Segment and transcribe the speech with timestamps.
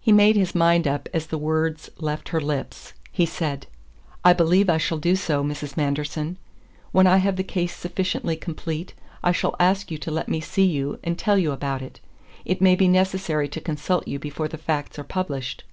[0.00, 2.92] He made his mind up as the words left her lips.
[3.10, 3.66] He said:
[4.22, 5.78] "I believe I shall do so, Mrs.
[5.78, 6.36] Manderson.
[6.92, 8.92] When I have the case sufficiently complete
[9.24, 12.00] I shall ask you to let me see you and tell you about it.
[12.44, 15.64] It may be necessary to consult you before the facts are published."